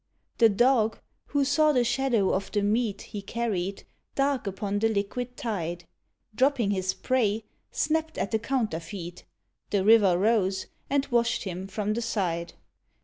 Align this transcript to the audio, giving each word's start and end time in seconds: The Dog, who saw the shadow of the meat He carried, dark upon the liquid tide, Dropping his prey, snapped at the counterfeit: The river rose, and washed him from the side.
The 0.39 0.49
Dog, 0.49 0.97
who 1.25 1.45
saw 1.45 1.71
the 1.71 1.83
shadow 1.83 2.33
of 2.33 2.51
the 2.51 2.63
meat 2.63 3.03
He 3.03 3.21
carried, 3.21 3.83
dark 4.15 4.47
upon 4.47 4.79
the 4.79 4.89
liquid 4.89 5.37
tide, 5.37 5.85
Dropping 6.33 6.71
his 6.71 6.95
prey, 6.95 7.43
snapped 7.69 8.17
at 8.17 8.31
the 8.31 8.39
counterfeit: 8.39 9.25
The 9.69 9.83
river 9.85 10.17
rose, 10.17 10.65
and 10.89 11.05
washed 11.11 11.43
him 11.43 11.67
from 11.67 11.93
the 11.93 12.01
side. 12.01 12.53